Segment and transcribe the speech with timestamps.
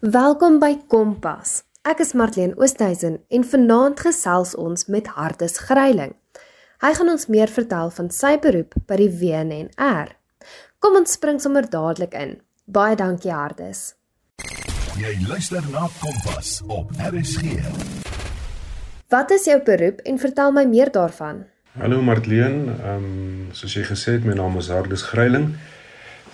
[0.00, 1.58] Welkom by Kompas.
[1.84, 6.14] Ek is Marlene Oosthuizen en vanaand gesels ons met Hardes Gryiling.
[6.80, 10.14] Hy gaan ons meer vertel van sy beroep by die WNR.
[10.80, 12.38] Kom ons spring sommer dadelik in.
[12.64, 13.92] Baie dankie Hardes.
[14.96, 17.60] Jy luister na Kompas op RSG.
[19.12, 21.44] Wat is jou beroep en vertel my meer daarvan?
[21.76, 25.50] Hallo Marlene, ehm um, soos jy gesê het, my naam is Hardes Gryiling.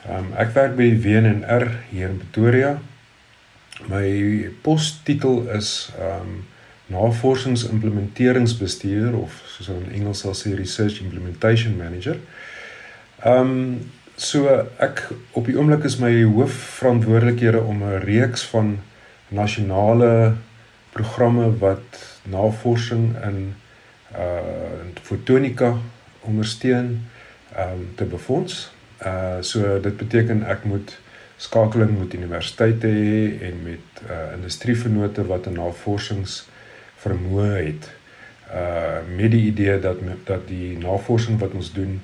[0.06, 2.78] Ehm um, ek werk by die WNR hier in Pretoria
[3.84, 6.44] My postitel is um
[6.86, 12.16] navorsingsimplementeringsbestuurder of soos in Engels sal sê research implementation manager.
[13.24, 13.80] Um
[14.16, 14.46] so
[14.80, 18.78] ek op die oomblik is my hoofverantwoordelikhede om 'n reeks van
[19.28, 20.34] nasionale
[20.92, 23.54] programme wat navorsing in
[24.16, 24.40] uh
[25.02, 25.76] fotonika
[26.20, 27.08] ondersteun
[27.58, 28.70] um te befonds.
[29.04, 30.98] Uh so dit beteken ek moet
[31.36, 36.46] skakeling met universiteite hê en met uh industrievennote wat 'n navorsings
[37.04, 37.90] vermoë het.
[38.50, 42.00] Uh met die idee dat dat die navorsing wat ons doen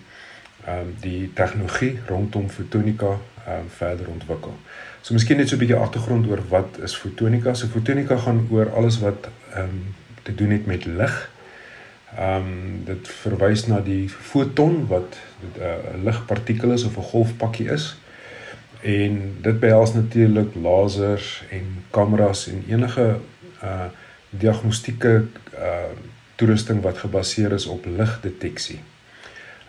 [0.66, 4.54] ehm um, die tegnologie rondom fotonika ehm um, verder ontwikkel.
[5.00, 7.54] So miskien net so 'n bietjie agtergrond oor wat is fotonika?
[7.54, 11.30] So fotonika gaan oor alles wat ehm um, te doen het met lig.
[12.16, 17.70] Ehm um, dit verwys na die foton wat 'n uh, ligpartikel is of 'n golfpakkie
[17.70, 17.96] is
[18.82, 23.16] en dit behels natuurlik lasers en kameras en enige
[23.62, 23.90] uh
[24.32, 25.24] diagnostieke
[25.58, 25.92] uh
[26.40, 28.80] toerusting wat gebaseer is op ligdeteksie.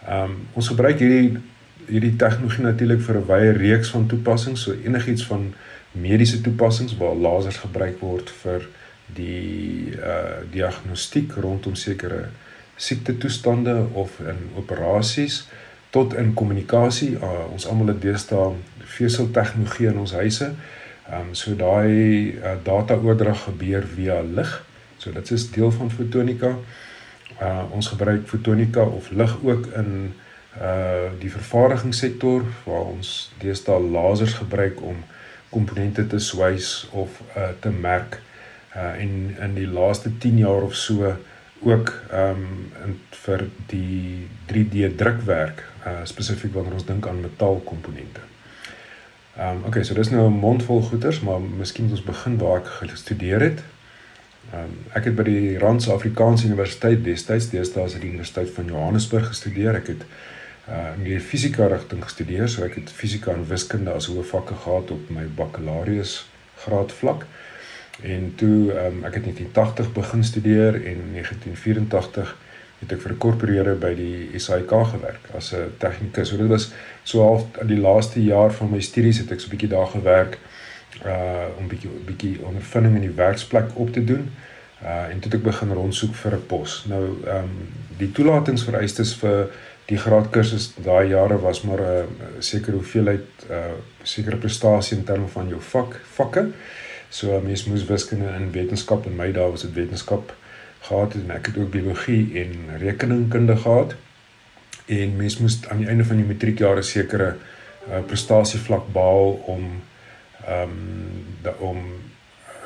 [0.10, 1.38] Um ons gebruik hierdie
[1.86, 5.54] hierdie tegnologie natuurlik vir 'n wye reeks van toepassings, so enigiets van
[5.92, 8.66] mediese toepassings waar lasers gebruik word vir
[9.06, 12.30] die uh diagnostiek rondom sekere
[12.76, 15.44] siekte toestande of in operasies
[15.94, 17.12] tot in kommunikasie.
[17.20, 18.54] Uh, ons almal het deesdae
[18.86, 20.54] vesel tegnologie in ons huise.
[21.10, 24.52] Ehm um, so daai uh, data oordrag gebeur via lig.
[24.98, 26.56] So dit is deel van fotonika.
[27.42, 30.14] Uh ons gebruik fotonika of lig ook in
[30.62, 35.04] uh die vervaardigingssektor waar ons deesdae lasers gebruik om
[35.50, 38.22] komponente te swys of uh te merk.
[38.76, 41.16] Uh en in die laaste 10 jaar of so
[41.64, 42.46] ook ehm
[42.84, 48.33] um, vir die 3D drukwerk uh spesifiek wanneer ons dink aan metaalkomponente.
[49.38, 52.60] Ehm um, okay, so dis nou 'n mondvol goeters, maar miskien moet ons begin waar
[52.60, 53.64] ek gestudeer het.
[54.52, 59.28] Ehm um, ek het by die Rand Suid-Afrikaanse Universiteit destyds, dit die Universiteit van Johannesburg
[59.28, 59.76] gestudeer.
[59.76, 60.06] Ek het
[60.70, 64.92] uh in die fisika rigting gestudeer, so ek het fisika en wiskunde as hoofvakke gehad
[64.92, 67.26] op my bakkalaureus graad vlak.
[68.02, 72.38] En toe ehm um, ek het in 1980 begin studeer en in 1984
[72.84, 76.30] het ek vir 'n korporeerder by die SAIK gewerk as 'n tegnikus.
[76.30, 76.72] So dit was
[77.04, 79.88] so half in die laaste jaar van my studies het ek so 'n bietjie daar
[79.88, 80.38] gewerk
[81.06, 84.30] uh om bietjie bietjie ondervinding in die werksplek op te doen.
[84.84, 86.86] Uh en toe het ek begin rondsoek vir 'n pos.
[86.88, 87.68] Nou ehm um,
[87.98, 89.50] die toelatingsvereistes vir
[89.86, 93.74] die graadkursus daai jare was maar 'n uh, sekere hoeveelheid uh
[94.04, 96.48] sekere prestasie in terme van jou vak vakke.
[97.10, 100.34] So uh, mens moes wiskunde in wetenskap en my dae was dit wetenskap
[100.88, 103.96] gehad en ek het ook biologie en rekeningkunde gehad.
[104.86, 109.70] En mens moes aan die einde van die matriekjare sekere uh, prestasievlak behaal om
[110.48, 110.80] ehm
[111.44, 111.86] um, om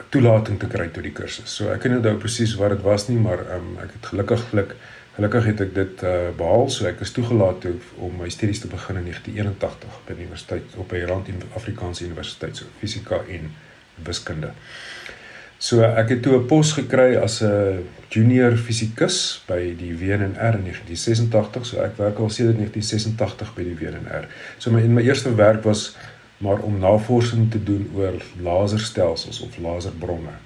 [0.10, 1.56] toelating te kry tot die kursus.
[1.56, 4.14] So ek kan nie onthou presies wat dit was nie, maar ehm um, ek het
[4.14, 4.78] gelukkiglik
[5.18, 6.68] gelukkig het ek dit uh, behaal.
[6.70, 7.74] So ek is toegelaat toe
[8.06, 12.60] om my studies te begin in 1981 by die universiteit op by Rand Afrikaanse Universiteit
[12.60, 13.50] so fisika en
[14.06, 14.54] wiskunde.
[15.57, 20.63] So ek het toe 'n pos gekry as 'n junior fisikus by die WNR in
[20.63, 21.66] 1986.
[21.66, 24.28] So ek werk al sedert 1986 by die WNR.
[24.57, 25.95] So my in my eerste werk was
[26.38, 30.38] maar om navorsing te doen oor laserstelsels of laserbronne.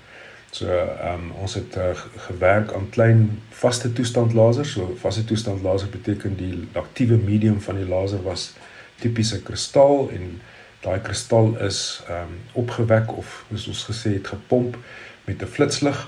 [0.51, 1.91] So ehm um, ons het uh,
[2.27, 4.71] gewerk aan klein vaste toestand lasers.
[4.71, 8.53] So vaste toestand laser beteken die aktiewe medium van die laser was
[8.99, 10.41] tipiese kristal en
[10.81, 14.77] daai kristal is ehm um, opgewek of soos ons gesê het gepomp
[15.25, 16.07] met 'n flitslig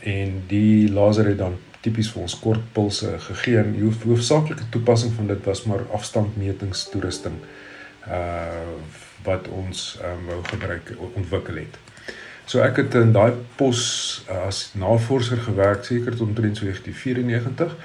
[0.00, 5.26] en die laser het dan tipies vir ons kortpulse gegee en die hoofsaaklike toepassing van
[5.26, 7.38] dit was maar afstandmetingstoerusting
[8.08, 8.74] uh
[9.22, 11.78] wat ons ehm um, wou gebruik ontwikkel het.
[12.44, 13.82] So ek het in daai pos
[14.28, 17.76] uh, as navorser gewerk seker tot omtrent so 1994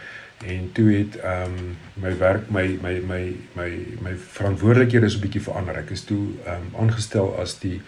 [0.46, 5.20] en toe het ehm um, my werk my my my my my verantwoordelikhede is 'n
[5.20, 5.76] bietjie verander.
[5.76, 7.82] Ek is toe ehm um, aangestel as die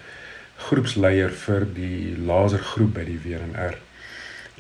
[0.56, 3.78] groepsleier vir die lasergroep by die WNR.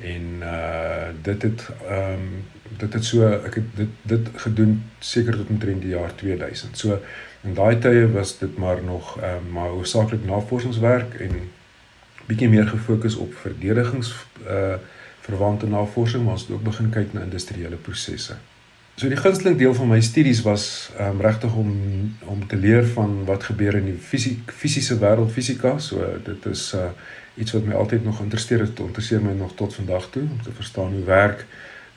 [0.01, 2.45] En uh dit het ehm um,
[2.77, 6.77] dit het so ek het dit dit gedoen seker tot omtrent die jaar 2000.
[6.77, 7.01] So
[7.43, 11.49] in daai tye was dit maar nog ehm um, maar hoofsaaklik navorsingswerk en
[12.25, 14.15] bietjie meer gefokus op verdedigings
[14.47, 14.77] uh
[15.29, 18.37] verwante navorsing, maar ons het ook begin kyk na industriële prosesse.
[18.99, 20.63] So die gunsteling deel van my studies was
[20.99, 21.69] um, regtig om
[22.27, 25.77] om te leer van wat gebeur in die fisiek fisiese wêreld fisika.
[25.79, 26.91] So dit is uh
[27.39, 30.51] iets wat my altyd nog interesseer het, interesseer my nog tot vandag toe om te
[30.51, 31.45] verstaan hoe werk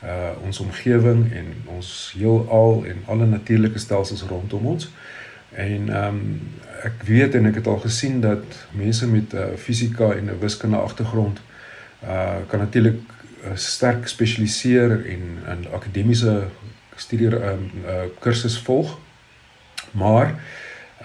[0.05, 4.87] uh ons omgewing en ons heelal en alle natuurlike stelsels rondom ons.
[5.51, 6.23] En ehm um,
[6.83, 10.39] ek weet en ek het al gesien dat mense met 'n uh, fisika en 'n
[10.39, 11.43] wiskunde agtergrond
[12.05, 13.01] uh kan natuurlik
[13.55, 16.47] sterk spesialiseer en 'n akademiese
[16.97, 18.99] studie ehm um, uh, kursus volg.
[19.91, 20.35] Maar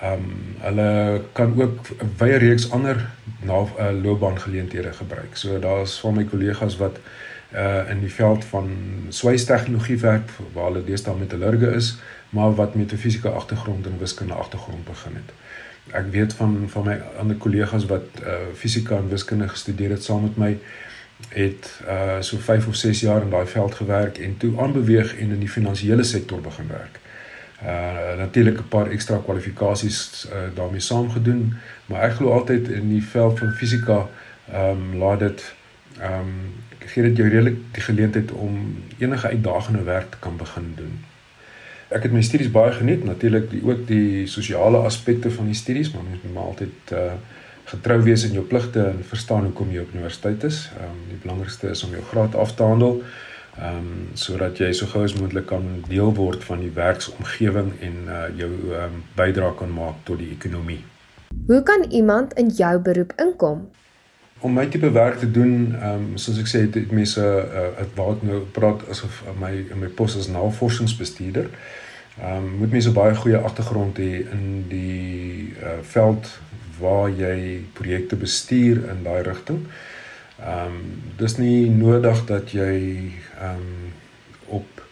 [0.01, 3.10] ehm um, hulle kan ook 'n wye reeks ander
[3.42, 5.38] na uh, loopbaangeleenthede gebruik.
[5.38, 7.00] So daar's van my kollegas wat
[7.54, 8.69] uh in die veld van
[9.10, 11.98] swystegnologie werk waar hulle deesdae metallurge is,
[12.30, 15.31] maar wat met 'n fisiese agtergrond en wiskunde agtergrond begin het.
[15.92, 20.22] Ek weet van van my ander kollegas wat uh fisika en wiskunde gestudeer het saam
[20.22, 20.57] met my
[21.30, 25.30] het uh so 5 of 6 jaar in daai veld gewerk en toe aanbeweeg en
[25.30, 27.00] in die finansiële sektor begin werk.
[27.64, 31.54] Uh natuurlik 'n paar ekstra kwalifikasies uh, daarmee saamgedoen,
[31.86, 34.08] maar ek glo altyd in die veld van fisika
[34.52, 35.54] ehm um, laat dit
[36.00, 36.54] ehm um,
[36.88, 41.04] gee dit jou redelik die geleentheid om enige uitdagende werk te kan begin doen.
[41.88, 46.04] Ek het my studies baie geniet, natuurlik ook die sosiale aspekte van die studies, maar
[46.04, 47.12] mens moet maar altyd uh
[47.68, 50.68] getrou wees in jou pligte en verstaan hoekom jy op universiteit is.
[50.78, 53.02] Ehm um, die belangrikste is om jou graad af te handel.
[53.58, 57.98] Ehm um, sodat jy so gou as moontlik kan deel word van die werksomgewing en
[58.08, 60.84] uh jou ehm um, bydrae kan maak tot die ekonomie.
[61.48, 63.68] Hoe kan iemand in jou beroep inkom?
[64.40, 68.16] Om my tipe werk te doen, ehm um, soos ek sê, het mense uh waar
[68.16, 71.52] ek nou praat asof my in my pos as navorsingsbestuurder.
[72.22, 76.30] Ehm um, moet mense baie goeie agtergrond hê in die uh veld
[76.79, 79.68] waar jy projekte bestuur in daai rigting.
[80.38, 80.81] Ehm um,
[81.18, 82.74] dis nie nodig dat jy
[83.39, 83.94] ehm um,
[84.59, 84.83] op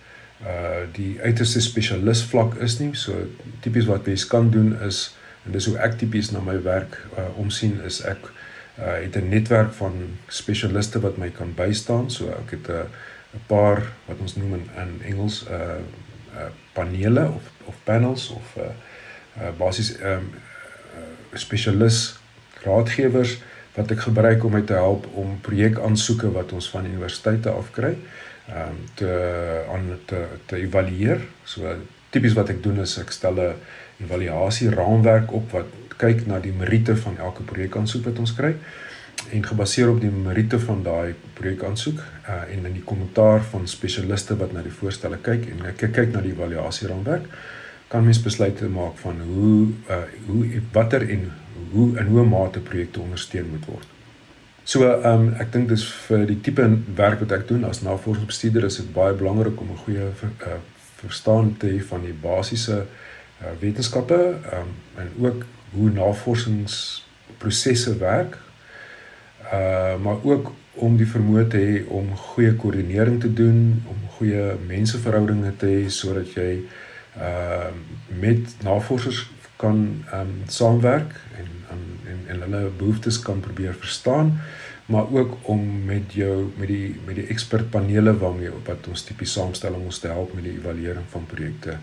[0.45, 2.93] uh die uiterste spesialis vlak is nie.
[2.93, 3.27] So
[3.61, 5.15] tipies wat jy kan doen is
[5.45, 8.31] en dis hoe ek tipies na my werk uh, omsien is ek
[8.79, 12.09] uh het 'n netwerk van spesialiste wat my kan bystaan.
[12.09, 12.89] So ek het 'n uh,
[13.35, 15.79] 'n paar wat ons noem in, in Engels uh
[16.35, 18.63] uh panele of of panels of uh,
[19.41, 20.33] uh basies ehm um,
[21.33, 22.17] spesialis
[22.63, 23.37] raadgewers
[23.75, 27.95] wat ek gebruik om my te help om projekaansoeke wat ons van universiteite afkry
[28.45, 29.11] ehm um, te
[29.73, 31.21] aan te te evalueer.
[31.43, 31.75] So
[32.13, 33.55] tipies wat ek doen is ek stel 'n
[34.05, 38.55] evaluasie raamwerk op wat kyk na die meriete van elke projekaansoek wat ons kry
[39.31, 44.35] en gebaseer op die meriete van daai projekaansoek uh, en in die kommentaar van spesialiste
[44.37, 47.29] wat na die voorstelle kyk en ek kyk na die evaluasie raamwerk
[47.95, 51.31] kan mens besluite maak van hoe uh hoe watter en
[51.71, 53.87] hoe in hoe mate projekte ondersteun moet word.
[54.63, 58.63] So ehm um, ek dink dis vir die tipe werk wat ek doen as navorsingsbestuurder
[58.67, 60.13] is dit baie belangrik om 'n goeie uh,
[60.99, 62.87] verstaan te hê van die basiese uh,
[63.63, 64.69] wetenskappe ehm um,
[65.03, 65.39] en ook
[65.75, 68.33] hoe navorsingsprosesse werk.
[69.53, 74.55] Uh maar ook om die vermoë te hê om goeie koördinering te doen, om goeie
[74.67, 76.63] menseverhoudinge te hê sodat jy uh
[78.07, 84.39] met navorsers kan ehm um, saamwerk en en en hulle behoeftes kan probeer verstaan
[84.85, 89.33] maar ook om met jou met die met die ekspertpanele waarmee op wat ons tipies
[89.33, 91.77] saamstel om ons te help met die evaluering van projekte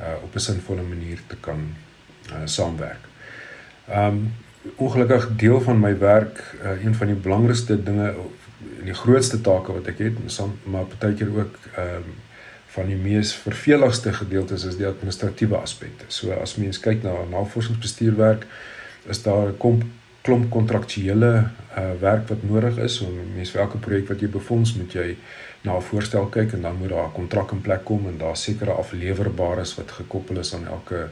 [0.00, 1.74] uh op 'n sinvolle manier te kan
[2.28, 3.04] uh saamwerk.
[3.88, 4.34] Ehm um,
[4.76, 8.14] ongelukkig deel van my werk uh een van die belangrikste dinge
[8.78, 10.18] en die grootste take wat ek het
[10.64, 12.14] maar partykeer ook ehm um,
[12.72, 16.04] van die mees verveligste gedeeltes is die administratiewe aspekte.
[16.08, 18.46] So as mens kyk na navorsingsbestuurwerk,
[19.08, 19.84] is daar 'n klomp
[20.22, 22.96] klomp kontraktuele uh, werk wat nodig is.
[22.96, 25.16] So mens vir elke projek wat jy befonds, moet jy
[25.62, 28.36] na 'n voorstel kyk en dan moet daar 'n kontrak in plek kom en daar
[28.36, 31.08] sekere aflewerbares wat gekoppel is aan elke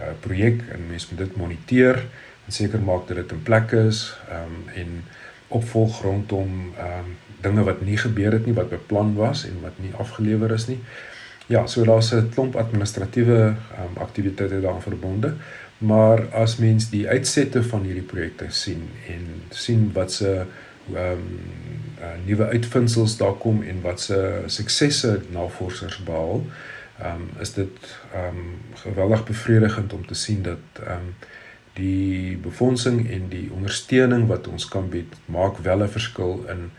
[0.00, 1.96] uh, projek en mens moet dit moniteer
[2.46, 5.04] en seker maak dat dit in plek is um, en
[5.48, 9.76] opvolg rondom ehm um, dinge wat nie gebeur het nie wat beplan was en wat
[9.78, 10.80] nie afgelewer is nie.
[11.46, 15.34] Ja, so daar's 'n klomp administratiewe um, aktiwiteite daaraan verbonde.
[15.78, 20.44] Maar as mens die uitsette van hierdie projekte sien en sien wat se
[20.94, 21.40] ehm um,
[22.00, 26.46] uh, nuwe uitvindsels daar kom en wat se suksesse navorsers behaal,
[26.98, 27.76] ehm um, is dit
[28.12, 31.14] ehm um, geweldig bevredigend om te sien dat ehm um,
[31.78, 36.70] die befondsing en die ondersteuning wat ons kan bied maak wel 'n verskil in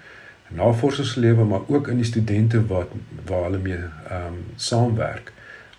[0.49, 2.89] navorsingslewe maar ook in die studente wat
[3.25, 5.33] waar hulle mee ehm um, saamwerk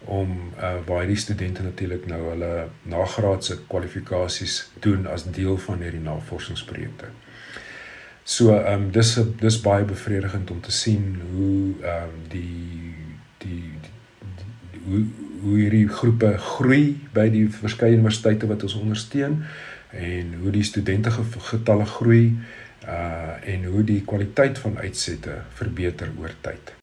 [0.04, 6.00] om uh, waar hierdie studente natuurlik nou hulle nagraadse kwalifikasies doen as deel van hierdie
[6.00, 7.10] navorsingsprojekte.
[8.24, 12.94] So ehm um, dis dis baie bevredigend om te sien hoe ehm um, die
[13.38, 15.04] die, die, die hoe
[15.42, 19.40] hoe hierdie groepe groei by die verskeie universiteite wat ons ondersteun
[19.90, 21.10] en hoe die studente
[21.50, 22.24] getalle groei
[22.86, 26.74] uh en hoe die kwaliteit van uitsette verbeter oor tyd.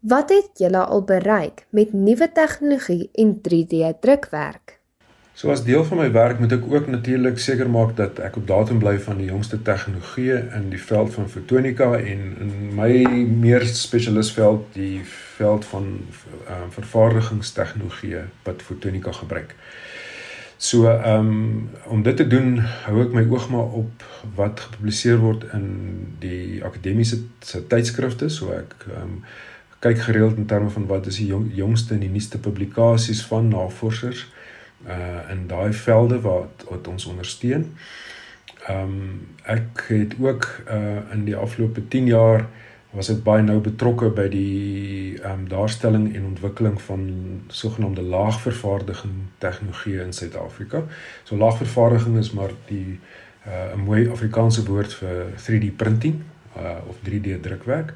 [0.00, 4.78] Wat het julle al bereik met nuwe tegnologie en 3D drukwerk?
[5.34, 8.46] So as deel van my werk moet ek ook natuurlik seker maak dat ek op
[8.46, 12.92] datum bly van die jongste tegnologieë in die veld van fotonika en in my
[13.42, 15.00] meer spesialisveld die
[15.34, 19.56] veld van uh, vervaardigingstegnologieë wat fotonika gebruik.
[20.56, 24.06] So ehm um, om dit te doen hou ek my oog maar op
[24.38, 25.66] wat gepubliseer word in
[26.22, 29.18] die akademiese tydskrifte so ek ehm um,
[29.84, 33.50] kyk gereeld in terme van wat is die jong, jongste en die nuutste publikasies van
[33.50, 34.22] navorsers
[34.88, 37.72] uh in daai velde wat wat ons ondersteun.
[38.66, 42.46] Ehm um, ek het ook uh in die afgelope 10 jaar
[42.94, 47.02] was ek baie nou betrokke by die ehm um, daarstelling en ontwikkeling van
[47.48, 50.84] sogenaamde laagvervaardiging tegnologie in Suid-Afrika.
[51.24, 53.00] So laagvervaardiging is maar die
[53.46, 56.22] uh 'n mooi Afrikaanse woord vir 3D printing
[56.56, 57.94] uh of 3D drukwerk.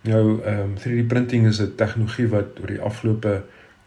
[0.00, 3.42] Nou ehm um, 3D printing is 'n tegnologie wat oor die afgelope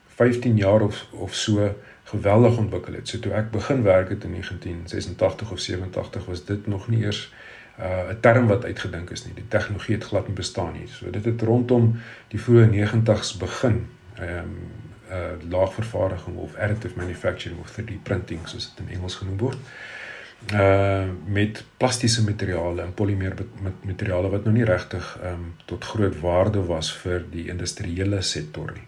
[0.07, 1.73] 15 jaar of of so
[2.11, 3.07] geweldig ontwikkel het.
[3.07, 7.31] So toe ek begin werk het in 1986 of 87 was dit nog nie eers
[7.77, 9.33] 'n uh, term wat uitgedink is nie.
[9.33, 10.87] Die tegnologie het glad nie bestaan nie.
[10.87, 11.95] So dit het rondom
[12.27, 13.87] die vroeë 90's begin.
[14.15, 14.55] Ehm um,
[15.11, 19.57] uh laagvervaardiging of additive manufacturing of 3D printing soos dit in Engels genoem word.
[20.53, 23.33] Uh met plastiese materiale en polimeer
[23.81, 28.71] materiale wat nou nie regtig ehm um, tot groot waarde was vir die industriële sektor
[28.71, 28.87] nie.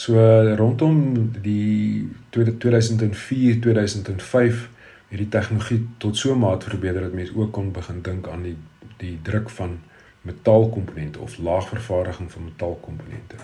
[0.00, 0.16] So
[0.56, 4.68] rondom die 2004 2005
[5.08, 8.42] het die tegnologie tot so 'n mate verbeter dat mense ook kon begin dink aan
[8.42, 8.56] die
[8.96, 9.80] die druk van
[10.22, 13.36] metaalkomponente of laagvervaardiging van metaalkomponente.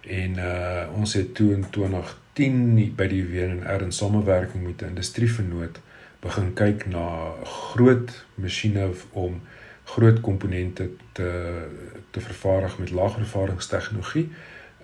[0.00, 5.80] En uh ons het toe in 2010 by die WNR in samewerking met 'n industrievernoot
[6.20, 9.40] begin kyk na groot masjiene om
[9.84, 11.30] groot komponente te
[12.10, 14.28] te vervaardig met laagvervaardigingstegnologie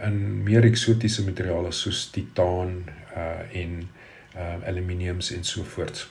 [0.07, 2.85] in meer eksotiese materiale soos titaan
[3.17, 3.89] uh en
[4.37, 6.09] uh aluminiums en so voort.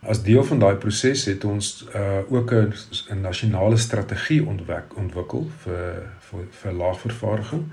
[0.00, 6.02] As deel van daai proses het ons uh ook 'n nasionale strategie ontwik ontwikkel vir
[6.30, 7.66] vir vir laagvervaardiging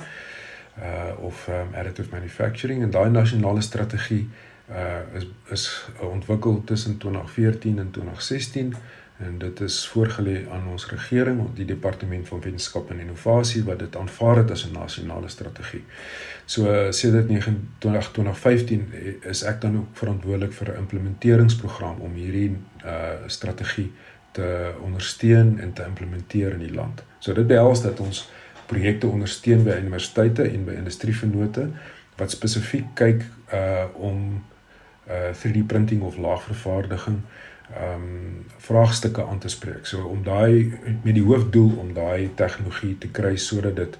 [0.79, 4.29] uh of um, additive manufacturing en daai nasionale strategie
[4.69, 8.75] uh is is ontwikkel tussen 2014 en 2016
[9.17, 13.79] en dit is voorgelê aan ons regering op die departement van wetenskap en innovasie wat
[13.79, 15.84] dit aanvaar het as 'n nasionale strategie.
[16.45, 23.91] So sedert 2015 is ek dan ook verantwoordelik vir 'n implementeringsprogram om hierdie uh strategie
[24.31, 27.03] te ondersteun en te implementeer in die land.
[27.19, 28.29] So dit behels dat ons
[28.65, 31.69] projekte ondersteun by universiteite en by industrievennote
[32.15, 34.43] wat spesifiek kyk uh om
[35.07, 37.22] uh 3D printing of laagvervaardiging
[37.74, 39.86] ehm um, vraagstukke aan te spreek.
[39.86, 43.98] So om daai met die hoofdoel om daai tegnologie te kry sodat dit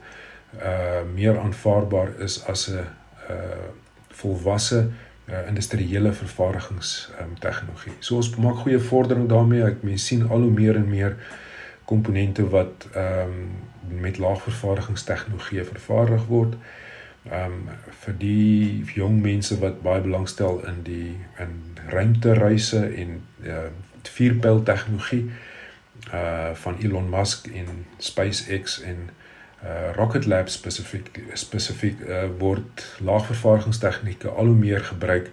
[0.62, 2.86] uh meer aanvaarbaar is as 'n
[3.30, 3.68] uh
[4.16, 4.88] volwasse
[5.30, 7.94] uh, industriële vervaardigings ehm um, tegnologie.
[8.00, 9.64] So ons maak goeie vordering daarmee.
[9.64, 11.18] Ek mens sien al hoe meer en meer
[11.86, 16.54] komponente wat ehm um, met laagvervaardigingstegnologie vervaardig word.
[16.54, 16.85] Ehm
[17.32, 17.70] um,
[18.04, 21.58] vir die jong mense wat baie belangstel in die in
[21.90, 23.68] ruimtereise en uh
[24.16, 25.24] vierpyl tegnologie
[26.14, 29.10] uh van Elon Musk en SpaceX en
[29.66, 35.32] uh Rocket Lab spesifiek spesifiek uh word laagvervaardigingstegnieke al hoe meer gebruik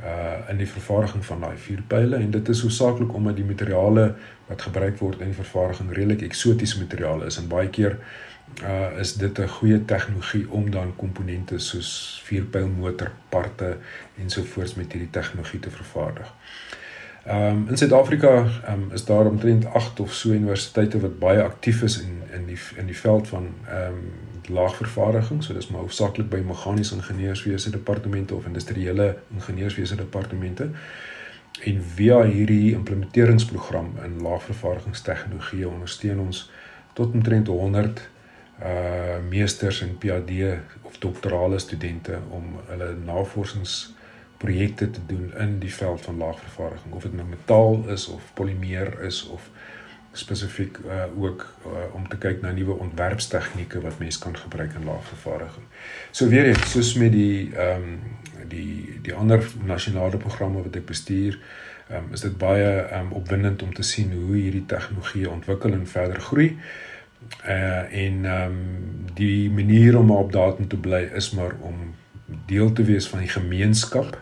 [0.00, 4.14] uh in die vervaardiging van daai vierpyle en dit is hoofsaaklik omdat die materiale
[4.48, 7.98] wat gebruik word in die vervaardiging redelik eksotiese materiale is en baie keer
[8.98, 13.76] is dit 'n goeie tegnologie om dan komponente soos vierpylmotorparte
[14.16, 16.34] ensovoorts met hierdie tegnologie te vervaardig.
[17.28, 21.82] Ehm um, in Suid-Afrika um, is daar omtrent 8 of so universiteite wat baie aktief
[21.82, 24.12] is in in die in die veld van ehm um,
[24.48, 25.42] laagvervaardiging.
[25.44, 30.70] So dis maar hoofsaaklik by meganiese ingenieurswese departemente of industriële ingenieurswese departemente.
[31.64, 36.50] En via hierdie implementeringsprogram in laagvervaardigingstegnologie ondersteun ons
[36.92, 38.08] tot omtrent 100
[38.62, 46.04] uh meesters en PhD of doktorale studente om hulle navorsingsprojekte te doen in die veld
[46.04, 49.50] van laagvervaardiging of dit nou metaal is of polimeer is of
[50.12, 54.84] spesifiek uh ook uh, om te kyk na nuwe ontwerpstegnieke wat mense kan gebruik in
[54.84, 55.64] laagvervaardiging.
[56.10, 58.00] So weer eens soos met die ehm um,
[58.48, 61.38] die die ander nasionale programme wat ek bestuur
[61.88, 65.72] ehm um, is dit baie ehm um, opwindend om te sien hoe hierdie tegnologie ontwikkel
[65.72, 66.56] en verder groei.
[67.46, 71.94] Uh en ehm um, die manier om op datum te bly is maar om
[72.46, 74.20] deel te wees van die gemeenskap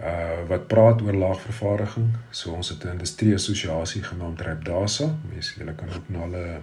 [0.00, 2.08] uh wat praat oor laagvervaardiging.
[2.30, 5.14] So ons het 'n industrie assosiasie genaamd Repdasa.
[5.32, 6.60] Mense julle kan ook na hulle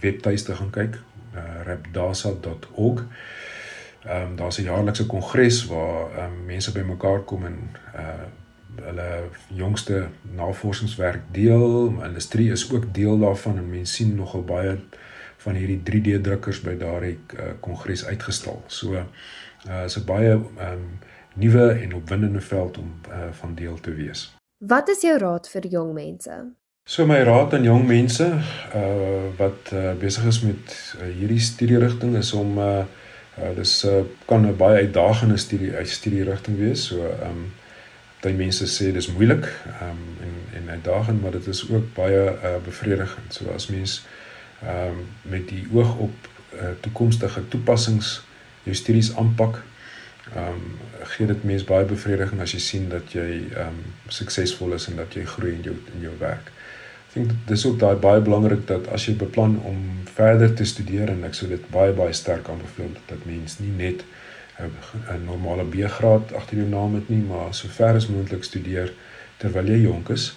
[0.00, 0.98] webtuiste gaan kyk,
[1.34, 3.04] uh repdasa.org.
[4.04, 7.58] Ehm um, daar's 'n jaarlikse kongres waar um, mense bymekaar kom en
[7.94, 8.26] uh
[8.82, 11.94] hulle jongste navorsingswerk deel.
[12.04, 14.78] Industrie is ook deel daarvan en mense sien nogal baie
[15.44, 18.62] van hierdie 3D drukkers by daardie uh, kongres uitgestal.
[18.66, 20.98] So uh is 'n baie um,
[21.34, 24.32] nuwe en opwindende veld om uh, van deel te wees.
[24.58, 26.34] Wat is jou raad vir jong mense?
[26.84, 28.26] So my raad aan jong mense
[28.74, 32.84] uh wat uh, besig is met uh, hierdie studierigting is om uh,
[33.38, 36.86] uh dis uh, kan 'n baie uitdagende studie uit studierigting wees.
[36.86, 37.52] So um
[38.22, 39.46] baie mense sê dis moeilik
[39.80, 43.34] um en en uitdagend, maar dit is ook baie uh bevredigend.
[43.34, 44.02] So as mens
[44.62, 48.22] um met die oog op uh, toekomstige toepassings
[48.62, 49.62] jou studies aanpak
[50.34, 50.78] ehm um,
[51.12, 54.96] gee dit mens baie bevrediging as jy sien dat jy ehm um, suksesvol is en
[54.96, 56.52] dat jy groei in jou in jou werk.
[57.08, 59.80] Ek dink dit is ook daai baie belangrik dat as jy beplan om
[60.14, 64.04] verder te studeer en ek sou dit baie baie sterk aanbeveel dat mens nie net
[64.62, 68.92] 'n normale B-graad agter jou naam het nie, maar so ver as moontlik studeer
[69.36, 70.32] terwyl jy jonk is.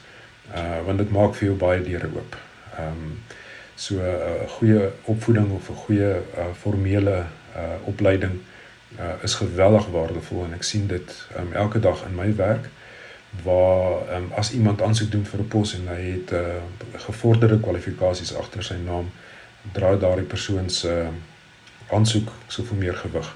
[0.55, 2.37] Uh want dit maak vir jou baie deure oop.
[2.77, 3.17] Ehm um,
[3.75, 8.39] so 'n uh, goeie opvoeding of 'n goeie uh, formele uh opleiding
[8.99, 12.69] uh, is geweldig waardevol en ek sien dit um, elke dag in my werk
[13.43, 16.39] waar um, as iemand aansoek doen vir 'n pos en hy het uh,
[17.07, 19.11] gevorderde kwalifikasies agter sy naam
[19.71, 21.07] dra daardie persoon se uh,
[21.91, 23.35] aansoek soveel meer gewig.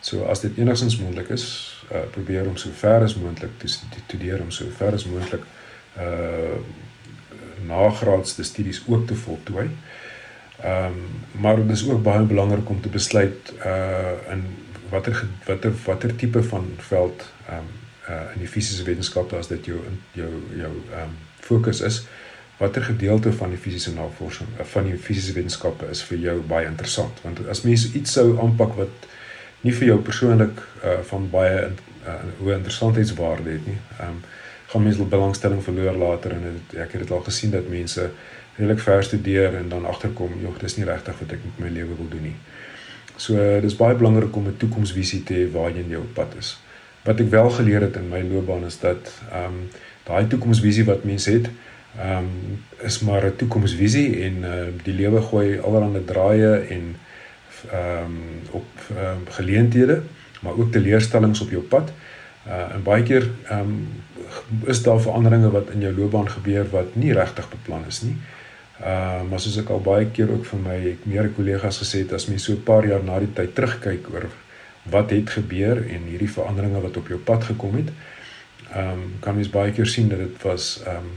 [0.00, 1.44] So as dit enigstens moontlik is,
[1.92, 5.42] uh, probeer om so ver as moontlik te studeer om so ver as moontlik
[5.98, 6.58] uh
[7.64, 9.70] nagraadse studies ook te voltooi.
[10.60, 14.44] Ehm um, maar dit is ook baie belangrik om te besluit uh in
[14.90, 17.68] watter watter watter tipe van veld ehm um,
[18.08, 19.80] uh in die fisiese wetenskappe as dit jou
[20.12, 22.06] jou jou ehm um, fokus is
[22.56, 26.66] watter gedeelte van die fisiese navorsing uh, van die fisiese wetenskappe is vir jou baie
[26.66, 29.10] interessant want as mens iets sou aanpak wat
[29.60, 34.24] nie vir jou persoonlik uh van baie uh, hoe interessantheidswaarde het nie ehm um,
[34.76, 38.10] gaan mense belangstelling verloor later en het, ek het dit al gesien dat mense
[38.56, 41.96] redelik ver studeer en dan agterkom jog dis nie regtig wat ek met my lewe
[41.96, 42.36] wil doen nie.
[43.16, 46.58] So dis baie belangrik om 'n toekomsvisie te hê waar jy in jou pad is.
[47.04, 49.68] Wat ek wel geleer het in my loopbaan is dat ehm um,
[50.04, 51.48] daai toekomsvisie wat mense het,
[51.98, 54.50] ehm um, is maar 'n toekomsvisie en uh,
[54.82, 56.96] die lewe gooi allerlei draaie en
[57.70, 58.18] ehm um,
[58.50, 60.02] op um, geleenthede,
[60.40, 61.92] maar ook teleurstellings op jou pad.
[62.46, 63.88] Uh en baie keer ehm um,
[64.66, 68.16] is daar veranderinge wat in jou loopbaan gebeur wat nie regtig beplan is nie.
[68.80, 72.12] Ehm uh, maar soos ek al baie keer ook vir my meer kollegas gesê het
[72.12, 74.26] as mens so 'n paar jaar na die tyd terugkyk oor
[74.90, 77.88] wat het gebeur en hierdie veranderinge wat op jou pad gekom het,
[78.72, 81.10] ehm um, kan mens baie keer sien dat dit was ehm um,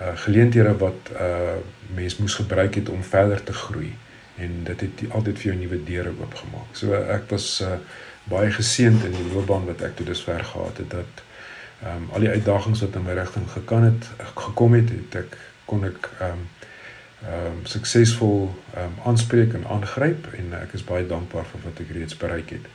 [0.00, 1.56] uh, geleenthede wat uh
[1.94, 3.92] mens moes gebruik het om verder te groei
[4.36, 6.68] en dit het altyd vir jou nuwe deure oopgemaak.
[6.72, 7.78] So ek was uh
[8.28, 11.22] baie geseënd in die loopbaan wat ek tot dusver gehad het dat
[11.82, 15.36] ehm um, al die uitdagings wat in my rigting gekom het gekom het, het ek
[15.64, 16.46] kon ek ehm um,
[17.26, 21.82] ehm um, suksesvol ehm um, aanspreek en aangryp en ek is baie dankbaar vir wat
[21.84, 22.66] ek reeds bereik het.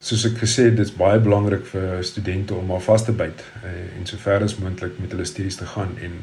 [0.00, 3.42] Soos ek gesê het, dit is baie belangrik vir studente om maar vas te byt
[3.64, 6.14] uh, en sover as moontlik met hulle studies te gaan en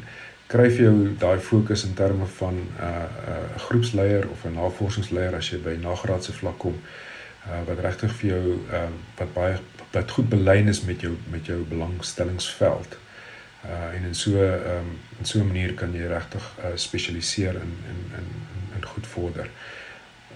[0.48, 4.56] kry vir jou daai fokus in terme van 'n uh, 'n uh, groepsleier of 'n
[4.56, 7.07] navorsingsleier as jy by nagraadse vlak kom uh,
[7.66, 9.58] wat regtig vir jou ehm uh, wat baie
[9.92, 12.98] wat goed belyn is met jou met jou belangstellingsveld.
[13.64, 17.54] Uh en in so ehm um, in so 'n manier kan jy regtig uh, spesialiseer
[17.54, 18.28] in in in
[18.76, 19.50] in goed vorder.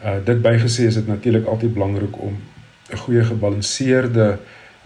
[0.04, 2.40] Uh dit bygesê is dit natuurlik altyd belangrik om
[2.90, 4.38] 'n goeie gebalanseerde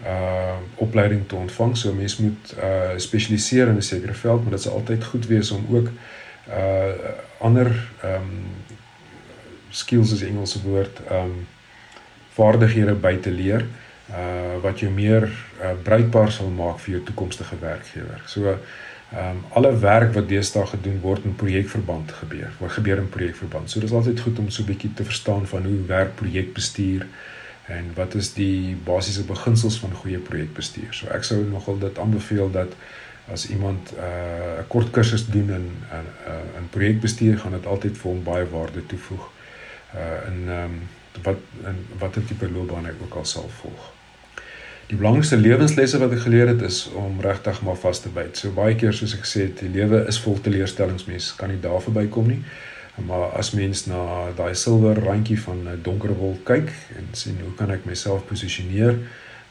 [0.03, 1.77] uh opleiding te ontvang.
[1.77, 5.51] So mens moet uh spesialiseer in 'n sekere veld, maar dit sal altyd goed wees
[5.51, 5.89] om ook
[6.49, 6.91] uh
[7.39, 8.45] ander ehm um,
[9.69, 11.47] skills is Engelse woord ehm um,
[12.37, 13.65] vaardighede by te leer
[14.11, 18.21] uh wat jou meer uh, bruikbaar sal maak vir jou toekomstige werkgewer.
[18.25, 22.51] So ehm um, alle werk wat deesdae gedoen word in projekverband gebeur.
[22.59, 23.69] Wat gebeur in projekverband?
[23.71, 27.05] So dis altyd goed om so 'n bietjie te verstaan van hoe werk projekbestuur
[27.67, 30.93] en wat is die basiese beginsels van goeie projekbestuur.
[30.93, 32.75] So ek sou nogal dit aanbeveel dat
[33.31, 35.67] as iemand 'n uh, kort kursus doen in
[35.99, 39.25] in uh, in projekbestuur gaan dit altyd vir hom baie waarde toevoeg.
[39.95, 40.81] Uh in ehm um,
[41.23, 43.91] wat in watter tipe loopbaan ek ook al sal volg.
[44.87, 48.37] Die belangrikste lewenslesse wat ek geleer het is om regtig maar vas te byt.
[48.39, 51.59] So baie keer soos ek gesê het, die lewe is vol teleurstellings, mens kan nie
[51.59, 52.39] daar verbykom nie.
[53.05, 57.53] Maar as mens na daai silwer randjie van 'n donker wolk kyk en sien hoe
[57.59, 58.95] kan ek myself posisioneer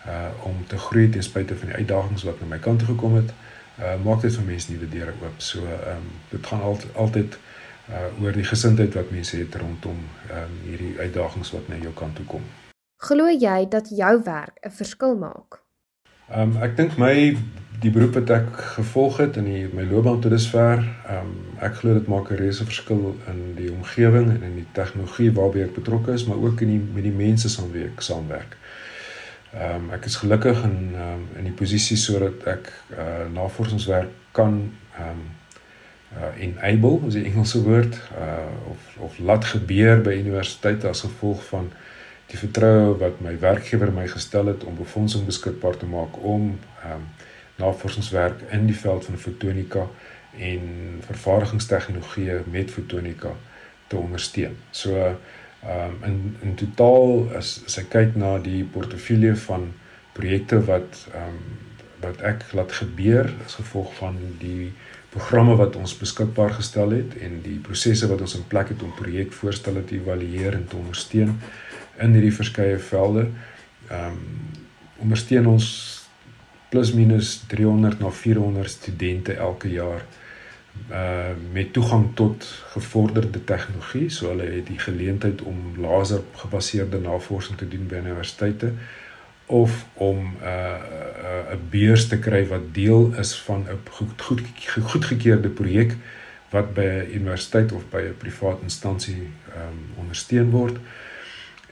[0.06, 3.14] uh om te groei ten spyte van die uitdagings wat na my kant toe gekom
[3.14, 3.30] het,
[3.78, 5.36] uh maak dit vir mense nuwe deure oop.
[5.36, 7.38] So ehm um, dit gaan altyd altyd
[7.90, 9.98] uh oor die gesindheid wat mense het rondom
[10.30, 12.42] ehm um, hierdie uitdagings wat na jou kant toe kom.
[12.96, 15.62] Glo jy dat jou werk 'n verskil maak?
[16.30, 17.36] Ehm um, ek dink my
[17.80, 21.74] die beroep wat ek gevolg het in die, my loopbaan tot dusver, ehm um, ek
[21.80, 25.74] glo dit maak 'n reuse verskil in die omgewing en in die tegnologie waarby ek
[25.74, 28.56] betrokke is, maar ook in die met die mense saam wie ek saamwerk.
[29.54, 34.72] Ehm um, ek is gelukkig in um, in die posisie sodat ek uh navorsingswerk kan
[34.98, 35.26] ehm um,
[36.16, 41.44] uh enable, is die Engelse woord, uh of of laat gebeur by universiteite as gevolg
[41.50, 41.70] van
[42.26, 46.92] die vertroue wat my werkgewer my gestel het om befondsing beskikbaar te maak om ehm
[46.98, 47.08] um,
[47.56, 49.86] navorsingswerk in die veld van fotonika
[50.48, 50.64] en
[51.06, 53.30] vervaardigingstegnologie met fotonika
[53.86, 54.56] te ondersteun.
[54.70, 59.72] So ehm um, in in totaal as as ek kyk na die portefeulje van
[60.18, 61.40] projekte wat ehm um,
[62.00, 64.72] wat ek laat gebeur as gevolg van die
[65.16, 68.92] programme wat ons beskikbaar gestel het en die prosesse wat ons in plek het om
[68.98, 71.32] projekvoorstelle te evalueer en te ondersteun
[72.04, 73.28] in hierdie verskeie velde.
[73.88, 74.22] Ehm um,
[74.96, 75.66] ondersteun ons
[76.72, 80.04] plus minus 300 na 400 studente elke jaar
[80.90, 87.58] uh met toegang tot gevorderde tegnologie, so hulle het die geleentheid om laser gebaseerde navorsing
[87.58, 88.72] te doen by universiteite
[89.46, 94.42] of om 'n uh, 'n beurs te kry wat deel is van 'n goed goed
[94.82, 95.94] goedgekeurde projek
[96.50, 100.76] wat by 'n universiteit of by 'n privaat instansie ehm um, ondersteun word.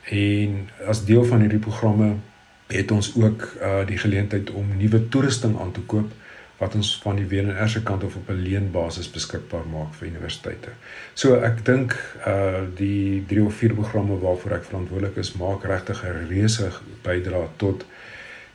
[0.04, 2.14] En as deel van hierdie programme
[2.66, 6.12] het ons ook uh die geleentheid om nuwe toerusting aan te koop
[6.58, 10.70] wat ons van die WNR se kant of op 'n leenbasis beskikbaar maak vir universiteite.
[11.14, 16.04] So ek dink uh die 3 of 4 programme waarvoor ek verantwoordelik is, maak regtig
[16.04, 16.70] 'n reuse
[17.02, 17.84] bydrae tot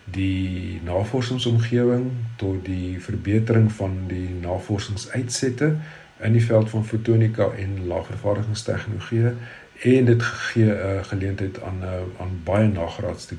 [0.04, 5.76] die navorsingsomgewing, tot die verbetering van die navorsingsuitsette
[6.20, 9.34] in die veld van fotonika en laagvervaardigingstegnologie
[9.80, 13.36] en dit gee 'n uh, geleentheid aan uh, aan baie nagraadse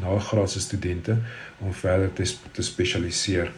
[0.00, 1.16] nagraadse studente
[1.58, 3.52] om verder te, te spesialiseer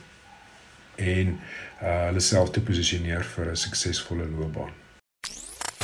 [0.96, 4.72] en uh, hulle self te posisioneer vir 'n suksesvolle loopbaan.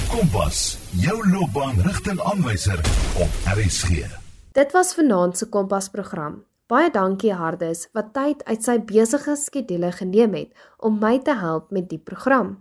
[0.09, 2.81] Kompas, jou loopbaanrigtingaanwyser
[3.17, 4.05] op RSG.
[4.53, 6.45] Dit was vanaand se Kompas program.
[6.67, 11.71] Baie dankie Hardes wat tyd uit sy besige skedule geneem het om my te help
[11.71, 12.59] met die program.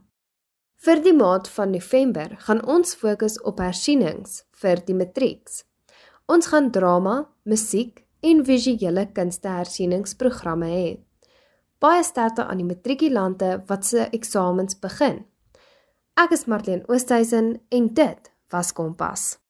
[0.82, 5.64] Vir die maand van November gaan ons fokus op hersienings vir die matrieks.
[6.26, 10.90] Ons gaan drama, musiek en visuele kunste hersieningsprogramme hê.
[11.82, 15.24] Baie sterkte aan die matrikulante wat se eksamens begin.
[16.14, 19.41] Ek is Marlene Oosthuizen en dit was Kompas.